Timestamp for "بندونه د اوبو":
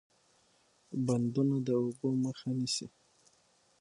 1.05-2.09